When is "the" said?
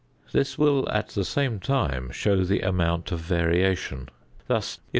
1.09-1.23, 2.43-2.61